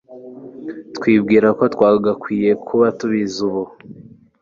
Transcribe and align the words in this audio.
twibwira 0.95 1.47
ko 1.57 1.63
twagakwiye 1.73 2.49
kuba 2.65 2.85
tubizi 2.97 3.39
ubu 3.47 3.63